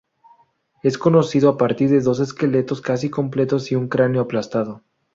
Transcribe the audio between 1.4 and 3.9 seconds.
a partir de dos esqueletos casi completos y un